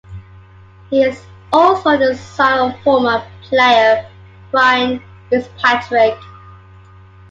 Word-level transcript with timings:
He 0.89 1.03
is 1.03 1.21
also 1.53 1.95
the 1.95 2.15
son 2.15 2.71
of 2.71 2.81
former 2.81 3.23
player 3.43 4.03
Brian 4.49 4.99
Fitzpatrick. 5.29 6.17